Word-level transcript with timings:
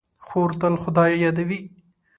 خور 0.25 0.49
تل 0.59 0.73
خدای 0.81 1.11
یادوي. 1.25 1.59